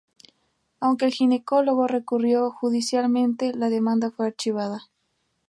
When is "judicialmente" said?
2.49-3.53